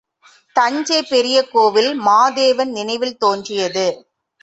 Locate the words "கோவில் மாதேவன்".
1.47-2.71